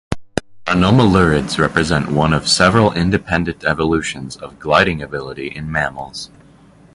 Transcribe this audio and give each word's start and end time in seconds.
Anomalurids 0.65 1.59
represent 1.59 2.09
one 2.11 2.33
of 2.33 2.47
several 2.47 2.91
independent 2.91 3.63
evolutions 3.63 4.35
of 4.35 4.57
gliding 4.57 4.99
ability 5.03 5.49
in 5.49 5.71
mammals. 5.71 6.31